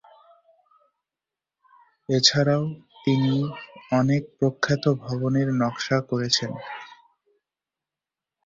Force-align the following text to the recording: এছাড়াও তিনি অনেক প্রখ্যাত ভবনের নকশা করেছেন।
এছাড়াও 2.09 2.63
তিনি 3.05 3.33
অনেক 3.91 4.21
প্রখ্যাত 4.37 4.83
ভবনের 5.03 5.47
নকশা 5.61 5.97
করেছেন। 6.09 6.51